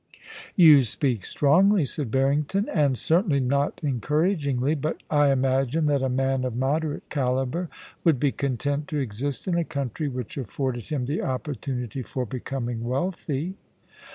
* 0.33 0.45
You 0.55 0.83
speak 0.83 1.23
strongly,' 1.25 1.85
said 1.85 2.09
Barrington, 2.09 2.67
* 2.69 2.69
and 2.73 2.97
certainly 2.97 3.39
not 3.39 3.79
encouragingly; 3.83 4.73
but 4.73 4.97
I 5.11 5.29
imagine 5.31 5.85
that 5.85 6.01
a 6.01 6.09
man 6.09 6.43
of 6.43 6.55
moderate 6.55 7.07
calibre 7.11 7.69
would 8.03 8.19
be 8.19 8.31
content 8.31 8.87
to 8.87 8.97
exist 8.97 9.47
in 9.47 9.55
a 9.59 9.63
country 9.63 10.07
which 10.07 10.39
afforded 10.39 10.85
him 10.87 11.05
the 11.05 11.21
opportunity 11.21 12.01
for 12.01 12.25
becoming 12.25 12.83
wealthy.' 12.83 13.53